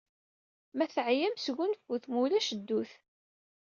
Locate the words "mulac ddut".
2.13-2.91